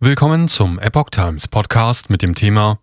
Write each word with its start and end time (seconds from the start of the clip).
Willkommen 0.00 0.46
zum 0.46 0.78
Epoch 0.78 1.10
Times 1.10 1.48
Podcast 1.48 2.08
mit 2.08 2.22
dem 2.22 2.36
Thema 2.36 2.78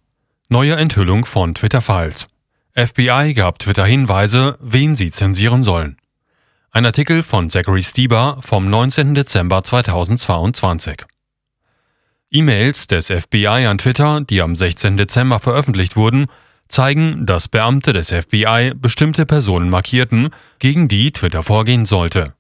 Neue 0.50 0.76
Enthüllung 0.76 1.24
von 1.24 1.56
Twitter-Files. 1.56 2.28
FBI 2.76 3.34
gab 3.34 3.58
Twitter 3.58 3.86
Hinweise, 3.86 4.58
wen 4.60 4.98
sie 4.98 5.12
zensieren 5.12 5.64
sollen. 5.64 5.96
Ein 6.72 6.86
Artikel 6.86 7.24
von 7.24 7.50
Zachary 7.50 7.84
Stieber 7.84 8.40
vom 8.42 8.70
19. 8.70 9.16
Dezember 9.16 9.64
2022. 9.64 11.06
E-Mails 12.32 12.88
des 12.88 13.08
FBI 13.08 13.66
an 13.66 13.78
Twitter, 13.78 14.20
die 14.20 14.42
am 14.42 14.58
16. 14.58 14.98
Dezember 14.98 15.40
veröffentlicht 15.40 15.96
wurden, 15.96 16.26
zeigen, 16.68 17.26
dass 17.26 17.48
Beamte 17.48 17.94
des 17.94 18.12
FBI 18.12 18.74
bestimmte 18.76 19.26
Personen 19.26 19.70
markierten, 19.70 20.32
gegen 20.60 20.90
die 20.90 21.14
Twitter 21.14 21.44
vorgehen 21.44 21.86
sollte. 21.86 22.34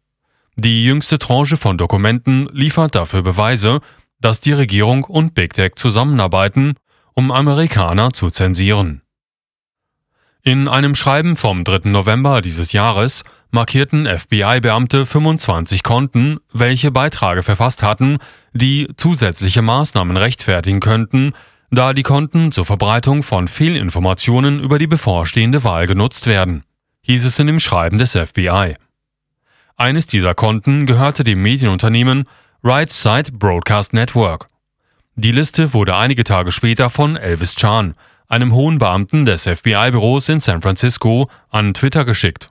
Die 0.58 0.86
jüngste 0.86 1.20
Tranche 1.20 1.58
von 1.58 1.78
Dokumenten 1.78 2.48
liefert 2.54 2.96
dafür 2.96 3.22
Beweise, 3.22 3.82
dass 4.20 4.40
die 4.40 4.54
Regierung 4.54 5.04
und 5.04 5.34
Big 5.34 5.54
Tech 5.54 5.74
zusammenarbeiten, 5.76 6.76
um 7.14 7.32
Amerikaner 7.32 8.12
zu 8.14 8.30
zensieren. 8.30 9.02
In 10.44 10.68
einem 10.68 10.94
Schreiben 10.94 11.38
vom 11.38 11.64
3. 11.64 11.90
November 11.90 12.42
dieses 12.42 12.72
Jahres 12.72 13.24
markierten 13.50 14.06
FBI-Beamte 14.06 15.06
25 15.06 15.82
Konten, 15.82 16.38
welche 16.54 16.92
Beiträge 16.92 17.42
verfasst 17.42 17.82
hatten, 17.82 18.18
die 18.54 18.88
zusätzliche 18.98 19.64
Maßnahmen 19.64 20.18
rechtfertigen 20.18 20.82
könnten, 20.82 21.34
da 21.72 21.94
die 21.94 22.04
Konten 22.04 22.52
zur 22.52 22.66
Verbreitung 22.66 23.24
von 23.24 23.48
Fehlinformationen 23.48 24.60
über 24.60 24.78
die 24.78 24.88
bevorstehende 24.88 25.64
Wahl 25.64 25.88
genutzt 25.88 26.28
werden, 26.28 26.64
hieß 27.02 27.26
es 27.26 27.40
in 27.40 27.48
dem 27.48 27.60
Schreiben 27.60 27.98
des 27.98 28.12
FBI. 28.12 28.76
Eines 29.78 30.06
dieser 30.06 30.36
Konten 30.36 30.86
gehörte 30.86 31.24
dem 31.24 31.42
Medienunternehmen 31.42 32.26
Right 32.68 32.92
Side 32.92 33.34
Broadcast 33.34 33.94
Network. 33.94 34.50
Die 35.14 35.32
Liste 35.32 35.76
wurde 35.76 35.96
einige 35.96 36.24
Tage 36.24 36.52
später 36.52 36.90
von 36.90 37.16
Elvis 37.16 37.54
Chan, 37.54 37.94
einem 38.28 38.56
hohen 38.56 38.80
Beamten 38.80 39.24
des 39.24 39.44
FBI-Büros 39.44 40.30
in 40.30 40.40
San 40.40 40.64
Francisco, 40.64 41.30
an 41.52 41.76
Twitter 41.76 42.06
geschickt. 42.06 42.50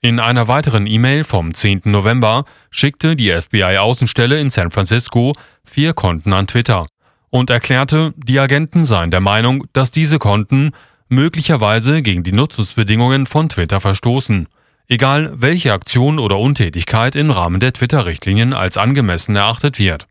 In 0.00 0.20
einer 0.20 0.46
weiteren 0.46 0.86
E-Mail 0.86 1.24
vom 1.24 1.52
10. 1.52 1.82
November 1.86 2.44
schickte 2.70 3.16
die 3.16 3.32
FBI-Außenstelle 3.32 4.40
in 4.40 4.48
San 4.48 4.70
Francisco 4.70 5.32
vier 5.64 5.92
Konten 5.92 6.32
an 6.32 6.46
Twitter 6.46 6.86
und 7.30 7.50
erklärte, 7.50 8.14
die 8.16 8.38
Agenten 8.38 8.84
seien 8.84 9.10
der 9.10 9.20
Meinung, 9.20 9.64
dass 9.72 9.90
diese 9.90 10.20
Konten 10.20 10.70
möglicherweise 11.08 12.02
gegen 12.02 12.22
die 12.22 12.30
Nutzungsbedingungen 12.30 13.26
von 13.26 13.48
Twitter 13.48 13.80
verstoßen– 13.80 14.46
egal 14.90 15.32
welche 15.34 15.72
Aktion 15.72 16.18
oder 16.18 16.38
Untätigkeit 16.38 17.14
im 17.14 17.30
Rahmen 17.30 17.60
der 17.60 17.72
Twitter-Richtlinien 17.72 18.52
als 18.52 18.76
angemessen 18.76 19.36
erachtet 19.36 19.78
wird. 19.78 20.06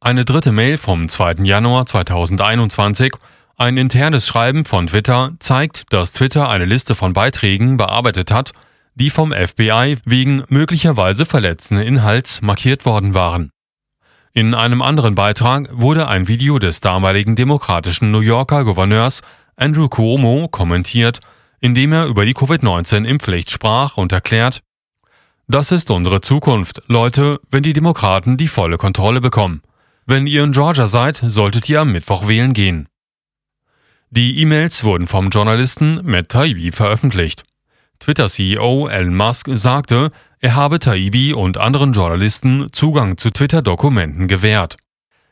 Eine 0.00 0.24
dritte 0.24 0.50
Mail 0.50 0.78
vom 0.78 1.08
2. 1.08 1.44
Januar 1.44 1.84
2021, 1.86 3.12
ein 3.58 3.76
internes 3.76 4.26
Schreiben 4.26 4.64
von 4.64 4.86
Twitter, 4.86 5.32
zeigt, 5.40 5.92
dass 5.92 6.12
Twitter 6.12 6.48
eine 6.48 6.64
Liste 6.64 6.94
von 6.94 7.12
Beiträgen 7.12 7.76
bearbeitet 7.76 8.30
hat, 8.30 8.52
die 8.94 9.10
vom 9.10 9.32
FBI 9.32 9.98
wegen 10.04 10.42
möglicherweise 10.48 11.26
verletzenden 11.26 11.86
Inhalts 11.86 12.40
markiert 12.40 12.86
worden 12.86 13.12
waren. 13.14 13.50
In 14.32 14.54
einem 14.54 14.80
anderen 14.80 15.14
Beitrag 15.14 15.68
wurde 15.72 16.08
ein 16.08 16.28
Video 16.28 16.58
des 16.58 16.80
damaligen 16.80 17.36
demokratischen 17.36 18.10
New 18.10 18.20
Yorker 18.20 18.64
Gouverneurs 18.64 19.22
Andrew 19.56 19.88
Cuomo 19.88 20.48
kommentiert, 20.48 21.20
indem 21.60 21.92
er 21.92 22.06
über 22.06 22.24
die 22.24 22.34
Covid-19-Impfpflicht 22.34 23.50
sprach 23.50 23.96
und 23.96 24.12
erklärt, 24.12 24.62
das 25.46 25.72
ist 25.72 25.90
unsere 25.90 26.20
Zukunft, 26.20 26.82
Leute, 26.88 27.40
wenn 27.50 27.62
die 27.62 27.72
Demokraten 27.72 28.36
die 28.36 28.48
volle 28.48 28.76
Kontrolle 28.76 29.22
bekommen. 29.22 29.62
Wenn 30.04 30.26
ihr 30.26 30.44
in 30.44 30.52
Georgia 30.52 30.86
seid, 30.86 31.22
solltet 31.26 31.68
ihr 31.68 31.80
am 31.80 31.92
Mittwoch 31.92 32.28
wählen 32.28 32.52
gehen. 32.52 32.86
Die 34.10 34.40
E-Mails 34.40 34.84
wurden 34.84 35.06
vom 35.06 35.30
Journalisten 35.30 36.00
Matt 36.04 36.28
Taibbi 36.28 36.70
veröffentlicht. 36.70 37.44
Twitter-CEO 37.98 38.88
Elon 38.88 39.16
Musk 39.16 39.48
sagte, 39.52 40.10
er 40.40 40.54
habe 40.54 40.78
Taibbi 40.78 41.32
und 41.32 41.58
anderen 41.58 41.92
Journalisten 41.92 42.68
Zugang 42.72 43.16
zu 43.18 43.30
Twitter-Dokumenten 43.30 44.28
gewährt. 44.28 44.76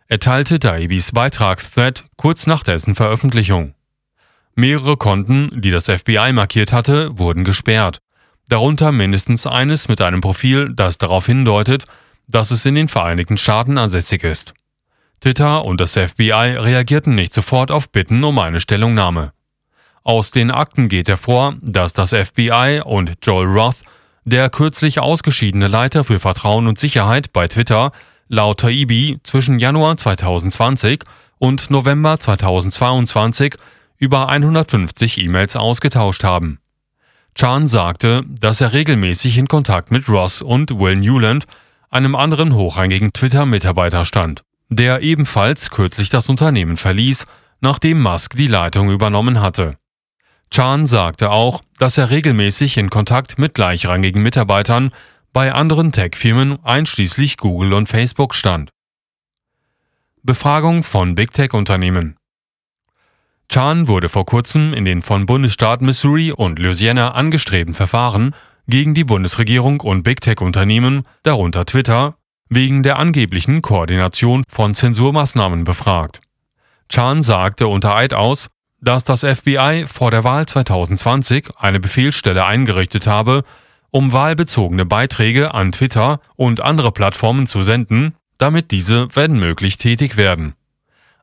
Er 0.09 0.19
teilte 0.19 0.59
Taibis 0.59 1.13
Beitragsthread 1.13 2.05
kurz 2.17 2.47
nach 2.47 2.63
dessen 2.63 2.95
Veröffentlichung. 2.95 3.76
Mehrere 4.59 4.97
Konten, 4.97 5.51
die 5.53 5.71
das 5.71 5.85
FBI 5.85 6.33
markiert 6.33 6.73
hatte, 6.73 7.19
wurden 7.19 7.45
gesperrt. 7.45 7.99
Darunter 8.49 8.91
mindestens 8.91 9.47
eines 9.47 9.89
mit 9.89 10.01
einem 10.01 10.23
Profil, 10.23 10.73
das 10.75 10.97
darauf 10.97 11.27
hindeutet, 11.27 11.85
dass 12.27 12.51
es 12.51 12.65
in 12.65 12.75
den 12.75 12.89
Vereinigten 12.89 13.37
Staaten 13.37 13.77
ansässig 13.77 14.25
ist. 14.25 14.55
Twitter 15.21 15.63
und 15.63 15.79
das 15.79 15.93
FBI 15.93 16.57
reagierten 16.59 17.15
nicht 17.15 17.35
sofort 17.35 17.71
auf 17.71 17.91
Bitten 17.91 18.25
um 18.25 18.39
eine 18.39 18.59
Stellungnahme. 18.59 19.33
Aus 20.03 20.31
den 20.31 20.51
Akten 20.51 20.89
geht 20.89 21.09
hervor, 21.09 21.57
dass 21.61 21.93
das 21.93 22.15
FBI 22.15 22.81
und 22.83 23.13
Joel 23.23 23.49
Roth, 23.49 23.83
der 24.25 24.49
kürzlich 24.49 25.01
ausgeschiedene 25.01 25.69
Leiter 25.69 26.03
für 26.03 26.19
Vertrauen 26.19 26.67
und 26.67 26.79
Sicherheit 26.79 27.31
bei 27.35 27.47
Twitter, 27.47 27.93
laut 28.29 28.61
Taibbi 28.61 29.19
zwischen 29.23 29.59
Januar 29.59 29.99
2020 29.99 31.05
und 31.39 31.71
November 31.71 32.19
2022 32.19 33.57
über 33.99 34.29
150 34.29 35.23
E-Mails 35.23 35.57
ausgetauscht 35.57 36.25
haben. 36.25 36.59
Chan 37.35 37.67
sagte, 37.67 38.23
dass 38.27 38.61
er 38.61 38.73
regelmäßig 38.73 39.37
in 39.37 39.47
Kontakt 39.47 39.91
mit 39.91 40.09
Ross 40.09 40.41
und 40.41 40.71
Will 40.79 40.97
Newland, 40.97 41.45
einem 41.91 42.15
anderen 42.15 42.55
hochrangigen 42.55 43.13
Twitter-Mitarbeiter 43.13 44.05
stand, 44.05 44.43
der 44.69 45.03
ebenfalls 45.03 45.71
kürzlich 45.71 46.09
das 46.09 46.29
Unternehmen 46.29 46.77
verließ, 46.77 47.27
nachdem 47.61 48.03
Musk 48.03 48.37
die 48.37 48.47
Leitung 48.47 48.91
übernommen 48.91 49.41
hatte. 49.41 49.77
Chan 50.51 50.87
sagte 50.87 51.31
auch, 51.31 51.63
dass 51.79 51.99
er 51.99 52.11
regelmäßig 52.11 52.77
in 52.79 52.91
Kontakt 52.91 53.39
mit 53.39 53.55
gleichrangigen 53.55 54.23
Mitarbeitern 54.23 54.91
bei 55.33 55.53
anderen 55.53 55.93
Tech-Firmen 55.93 56.65
einschließlich 56.65 57.37
Google 57.37 57.75
und 57.75 57.89
Facebook 57.89 58.35
stand. 58.35 58.71
Befragung 60.23 60.83
von 60.83 61.15
Big 61.15 61.33
Tech-Unternehmen 61.33 62.16
Chan 63.49 63.89
wurde 63.89 64.09
vor 64.09 64.27
kurzem 64.27 64.75
in 64.75 64.85
den 64.85 65.03
von 65.03 65.27
Bundesstaat 65.27 65.81
Missouri 65.81 66.33
und 66.33 66.59
Louisiana 66.59 67.13
angestrebten 67.13 67.75
Verfahren 67.75 68.35
gegen 68.69 68.95
die 68.95 69.05
Bundesregierung 69.05 69.81
und 69.81 70.03
Big 70.03 70.21
Tech-Unternehmen, 70.21 71.05
darunter 71.23 71.65
Twitter, 71.65 72.17
wegen 72.49 72.83
der 72.83 72.99
angeblichen 72.99 73.63
Koordination 73.63 74.45
von 74.49 74.75
Zensurmaßnahmen 74.75 75.65
befragt. 75.65 76.21
Chan 76.89 77.23
sagte 77.23 77.67
unter 77.67 77.97
Eid 77.97 78.15
aus, 78.15 78.49
dass 78.81 79.05
das 79.05 79.25
FBI 79.25 79.87
vor 79.87 80.11
der 80.11 80.25
Wahl 80.25 80.47
2020 80.47 81.51
eine 81.57 81.81
Befehlsstelle 81.81 82.45
eingerichtet 82.45 83.07
habe, 83.07 83.43
um 83.91 84.13
wahlbezogene 84.13 84.85
Beiträge 84.85 85.55
an 85.55 85.73
Twitter 85.73 86.21
und 86.37 86.61
andere 86.61 86.93
Plattformen 86.93 87.47
zu 87.47 87.63
senden, 87.63 88.15
damit 88.39 88.71
diese 88.71 89.09
wenn 89.15 89.39
möglich 89.39 89.79
tätig 89.79 90.17
werden. 90.17 90.55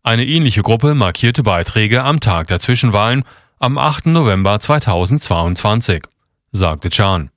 Eine 0.06 0.26
ähnliche 0.26 0.64
Gruppe 0.64 0.96
markierte 0.96 1.44
Beiträge 1.44 2.04
am 2.04 2.20
Tag 2.20 2.48
der 2.48 2.60
Zwischenwahlen 2.60 3.24
am 3.58 3.78
8. 3.78 4.08
November 4.08 4.60
2022, 4.60 6.04
sagte 6.52 6.90
Chan. 6.90 7.30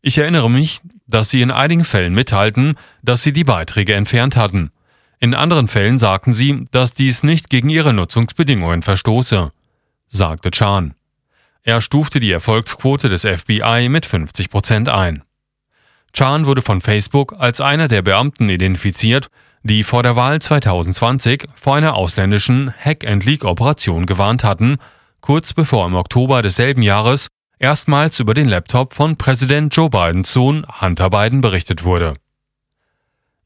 Ich 0.00 0.18
erinnere 0.18 0.48
mich, 0.48 0.82
dass 1.08 1.30
sie 1.30 1.40
in 1.40 1.50
einigen 1.50 1.82
Fällen 1.82 2.14
mitteilten, 2.14 2.76
dass 3.02 3.24
sie 3.24 3.32
die 3.32 3.42
Beiträge 3.42 3.94
entfernt 3.94 4.36
hatten. 4.36 4.70
In 5.18 5.34
anderen 5.34 5.66
Fällen 5.66 5.98
sagten 5.98 6.32
sie, 6.32 6.64
dass 6.70 6.94
dies 6.94 7.24
nicht 7.24 7.50
gegen 7.50 7.70
ihre 7.70 7.92
Nutzungsbedingungen 7.92 8.82
verstoße, 8.82 9.50
sagte 10.06 10.52
Chan. 10.52 10.94
Er 11.64 11.80
stufte 11.80 12.20
die 12.20 12.30
Erfolgsquote 12.30 13.08
des 13.08 13.22
FBI 13.22 13.88
mit 13.88 14.06
50 14.06 14.48
Prozent 14.48 14.88
ein. 14.88 15.24
Chan 16.12 16.46
wurde 16.46 16.62
von 16.62 16.80
Facebook 16.80 17.34
als 17.36 17.60
einer 17.60 17.88
der 17.88 18.02
Beamten 18.02 18.48
identifiziert, 18.48 19.28
die 19.64 19.82
vor 19.82 20.02
der 20.02 20.14
Wahl 20.14 20.40
2020 20.40 21.46
vor 21.54 21.74
einer 21.74 21.94
ausländischen 21.94 22.72
Hack-and-Leak-Operation 22.72 24.06
gewarnt 24.06 24.44
hatten, 24.44 24.76
kurz 25.20 25.54
bevor 25.54 25.86
im 25.86 25.94
Oktober 25.94 26.42
desselben 26.42 26.82
Jahres 26.82 27.28
erstmals 27.58 28.20
über 28.20 28.34
den 28.34 28.46
Laptop 28.46 28.92
von 28.92 29.16
Präsident 29.16 29.74
Joe 29.74 29.88
Bidens 29.88 30.32
Sohn 30.32 30.66
Hunter 30.80 31.08
Biden 31.08 31.40
berichtet 31.40 31.82
wurde. 31.82 32.14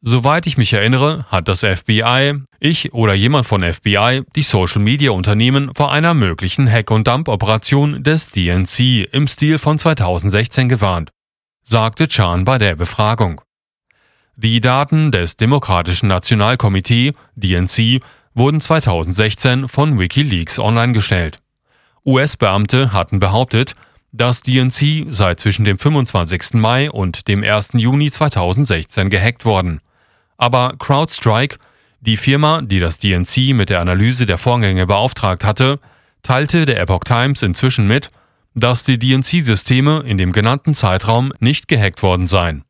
Soweit 0.01 0.47
ich 0.47 0.57
mich 0.57 0.73
erinnere, 0.73 1.25
hat 1.29 1.49
das 1.49 1.61
FBI, 1.61 2.35
ich 2.61 2.93
oder 2.93 3.15
jemand 3.15 3.47
von 3.47 3.63
FBI 3.63 4.23
die 4.35 4.43
Social-Media-Unternehmen 4.43 5.73
vor 5.75 5.93
einer 5.93 6.15
möglichen 6.15 6.71
Hack- 6.71 6.91
und 6.91 7.07
Dump-Operation 7.07 8.03
des 8.03 8.29
DNC 8.29 9.09
im 9.13 9.29
Stil 9.29 9.59
von 9.59 9.79
2016 9.79 10.69
gewarnt, 10.69 11.11
sagte 11.63 12.09
Chan 12.09 12.45
bei 12.45 12.59
der 12.59 12.75
Befragung. 12.75 13.41
Die 14.41 14.61
Daten 14.61 15.11
des 15.11 15.37
Demokratischen 15.37 16.07
Nationalkomitee 16.07 17.11
DNC 17.35 18.01
wurden 18.35 18.61
2016 18.61 19.67
von 19.67 19.99
Wikileaks 19.99 20.61
online 20.61 20.93
gestellt. 20.93 21.41
US-Beamte 22.07 22.93
hatten 22.93 23.19
behauptet, 23.19 23.75
dass 24.13 24.43
DNC 24.43 25.07
sei 25.09 25.35
zwischen 25.35 25.65
dem 25.65 25.77
25. 25.77 26.55
Mai 26.55 26.89
und 26.89 27.27
dem 27.27 27.43
1. 27.43 27.71
Juni 27.73 28.13
2016 28.13 29.11
gehackt 29.11 29.45
worden. 29.45 29.81
Aber 30.37 30.75
CrowdStrike, 30.79 31.59
Die 32.01 32.17
Firma, 32.17 32.63
die 32.63 32.79
das 32.79 32.99
DNC 32.99 33.55
mit 33.55 33.71
der 33.71 33.81
Analyse 33.81 34.25
der 34.25 34.39
Vorgänge 34.39 34.87
beauftragt 34.87 35.43
hatte, 35.43 35.81
teilte 36.23 36.65
der 36.65 36.81
Epoch 36.81 37.03
Times 37.03 37.43
inzwischen 37.43 37.89
mit, 37.89 38.11
dass 38.55 38.85
die 38.85 39.01
DNC-Systeme 39.01 40.05
in 40.07 40.17
dem 40.17 40.31
genannten 40.31 40.75
Zeitraum 40.75 41.33
nicht 41.41 41.67
gehackt 41.67 42.05
worden 42.05 42.29
seien. 42.29 42.63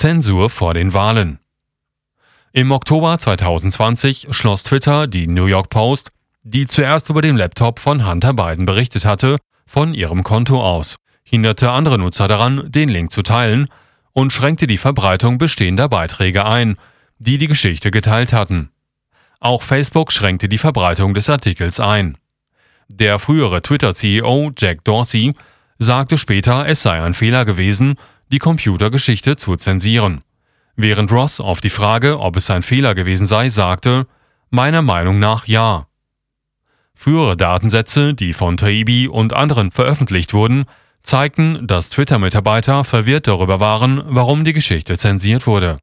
Zensur 0.00 0.48
vor 0.48 0.72
den 0.72 0.94
Wahlen 0.94 1.40
Im 2.54 2.72
Oktober 2.72 3.18
2020 3.18 4.28
schloss 4.30 4.62
Twitter 4.62 5.06
die 5.06 5.26
New 5.26 5.44
York 5.44 5.68
Post, 5.68 6.08
die 6.42 6.66
zuerst 6.66 7.10
über 7.10 7.20
den 7.20 7.36
Laptop 7.36 7.78
von 7.78 8.08
Hunter 8.08 8.32
Biden 8.32 8.64
berichtet 8.64 9.04
hatte, 9.04 9.36
von 9.66 9.92
ihrem 9.92 10.22
Konto 10.22 10.58
aus, 10.58 10.96
hinderte 11.22 11.70
andere 11.70 11.98
Nutzer 11.98 12.28
daran, 12.28 12.72
den 12.72 12.88
Link 12.88 13.12
zu 13.12 13.22
teilen 13.22 13.66
und 14.12 14.32
schränkte 14.32 14.66
die 14.66 14.78
Verbreitung 14.78 15.36
bestehender 15.36 15.90
Beiträge 15.90 16.46
ein, 16.46 16.76
die 17.18 17.36
die 17.36 17.48
Geschichte 17.48 17.90
geteilt 17.90 18.32
hatten. 18.32 18.70
Auch 19.38 19.62
Facebook 19.62 20.12
schränkte 20.12 20.48
die 20.48 20.56
Verbreitung 20.56 21.12
des 21.12 21.28
Artikels 21.28 21.78
ein. 21.78 22.16
Der 22.88 23.18
frühere 23.18 23.60
Twitter-CEO 23.60 24.52
Jack 24.56 24.82
Dorsey 24.84 25.34
sagte 25.78 26.16
später, 26.16 26.66
es 26.66 26.82
sei 26.82 27.02
ein 27.02 27.12
Fehler 27.12 27.44
gewesen, 27.44 27.96
die 28.30 28.38
Computergeschichte 28.38 29.36
zu 29.36 29.56
zensieren. 29.56 30.22
Während 30.76 31.12
Ross 31.12 31.40
auf 31.40 31.60
die 31.60 31.70
Frage, 31.70 32.18
ob 32.20 32.36
es 32.36 32.50
ein 32.50 32.62
Fehler 32.62 32.94
gewesen 32.94 33.26
sei, 33.26 33.48
sagte, 33.48 34.06
meiner 34.50 34.82
Meinung 34.82 35.18
nach 35.18 35.46
ja. 35.46 35.86
Frühere 36.94 37.36
Datensätze, 37.36 38.14
die 38.14 38.32
von 38.32 38.56
Taibbi 38.56 39.08
und 39.08 39.32
anderen 39.32 39.70
veröffentlicht 39.70 40.34
wurden, 40.34 40.64
zeigten, 41.02 41.66
dass 41.66 41.90
Twitter-Mitarbeiter 41.90 42.84
verwirrt 42.84 43.26
darüber 43.26 43.58
waren, 43.58 44.02
warum 44.04 44.44
die 44.44 44.52
Geschichte 44.52 44.98
zensiert 44.98 45.46
wurde. 45.46 45.78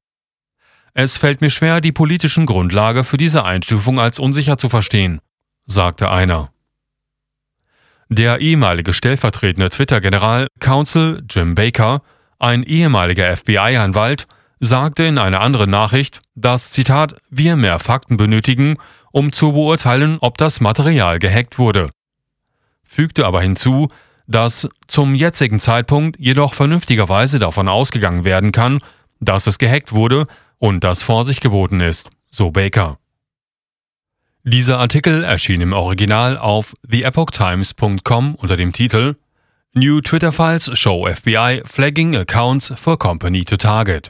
Es 0.93 1.17
fällt 1.17 1.41
mir 1.41 1.49
schwer, 1.49 1.81
die 1.81 1.91
politischen 1.91 2.45
Grundlage 2.45 3.03
für 3.03 3.17
diese 3.17 3.43
Einstufung 3.43 3.99
als 3.99 4.19
unsicher 4.19 4.57
zu 4.57 4.69
verstehen, 4.69 5.19
sagte 5.65 6.09
einer. 6.11 6.51
Der 8.09 8.39
ehemalige 8.39 8.93
stellvertretende 8.93 9.69
Twitter-General 9.69 10.47
Counsel 10.59 11.23
Jim 11.29 11.55
Baker, 11.55 12.01
ein 12.39 12.63
ehemaliger 12.63 13.35
FBI-Anwalt, 13.35 14.27
sagte 14.59 15.03
in 15.03 15.17
einer 15.17 15.41
anderen 15.41 15.69
Nachricht, 15.69 16.21
dass, 16.35 16.71
Zitat, 16.71 17.15
wir 17.29 17.55
mehr 17.55 17.79
Fakten 17.79 18.17
benötigen, 18.17 18.77
um 19.11 19.31
zu 19.31 19.53
beurteilen, 19.53 20.17
ob 20.21 20.37
das 20.37 20.61
Material 20.61 21.19
gehackt 21.19 21.59
wurde. 21.59 21.89
Fügte 22.83 23.25
aber 23.25 23.41
hinzu, 23.41 23.87
dass 24.27 24.69
zum 24.87 25.15
jetzigen 25.15 25.59
Zeitpunkt 25.59 26.19
jedoch 26.19 26.53
vernünftigerweise 26.53 27.39
davon 27.39 27.67
ausgegangen 27.67 28.23
werden 28.25 28.51
kann, 28.51 28.79
dass 29.19 29.47
es 29.47 29.57
gehackt 29.57 29.93
wurde 29.93 30.25
und 30.57 30.83
dass 30.83 31.03
Vorsicht 31.03 31.41
geboten 31.41 31.79
ist, 31.79 32.09
so 32.29 32.51
Baker. 32.51 32.97
Dieser 34.43 34.79
Artikel 34.79 35.23
erschien 35.23 35.61
im 35.61 35.73
Original 35.73 36.37
auf 36.37 36.73
theepochtimes.com 36.89 38.35
unter 38.35 38.55
dem 38.55 38.73
Titel 38.73 39.15
New 39.77 40.01
Twitter 40.01 40.31
Files 40.31 40.69
show 40.73 41.01
FBI 41.01 41.67
flagging 41.67 42.15
accounts 42.15 42.69
for 42.69 42.97
company 42.97 43.43
to 43.43 43.55
target. 43.55 44.09